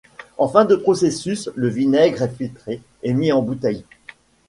En 0.39 0.47
fin 0.47 0.65
de 0.65 0.75
processus, 0.75 1.47
le 1.53 1.67
vinaigre 1.67 2.23
est 2.23 2.35
filtré 2.35 2.81
et 3.03 3.13
mis 3.13 3.31
en 3.31 3.43
bouteille. 3.43 3.85